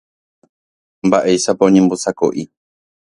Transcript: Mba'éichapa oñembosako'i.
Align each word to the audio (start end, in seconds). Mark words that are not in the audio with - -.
Mba'éichapa 1.07 1.63
oñembosako'i. 1.67 2.43